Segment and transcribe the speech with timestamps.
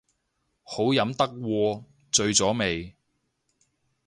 [0.63, 2.95] 好飲得喎，醉咗未